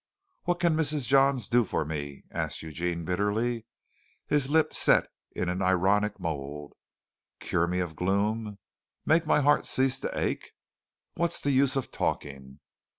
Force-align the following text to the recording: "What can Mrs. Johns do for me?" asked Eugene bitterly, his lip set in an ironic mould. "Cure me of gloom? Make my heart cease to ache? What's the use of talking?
"What 0.45 0.59
can 0.59 0.75
Mrs. 0.75 1.05
Johns 1.05 1.47
do 1.47 1.63
for 1.63 1.85
me?" 1.85 2.23
asked 2.31 2.63
Eugene 2.63 3.05
bitterly, 3.05 3.67
his 4.25 4.49
lip 4.49 4.73
set 4.73 5.05
in 5.35 5.47
an 5.47 5.61
ironic 5.61 6.19
mould. 6.19 6.73
"Cure 7.39 7.67
me 7.67 7.79
of 7.81 7.95
gloom? 7.95 8.57
Make 9.05 9.27
my 9.27 9.41
heart 9.41 9.67
cease 9.67 9.99
to 9.99 10.17
ache? 10.19 10.53
What's 11.13 11.39
the 11.39 11.51
use 11.51 11.75
of 11.75 11.91
talking? 11.91 12.61